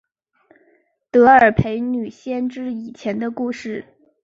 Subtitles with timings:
[1.11, 3.85] 德尔斐女先知以前的故事。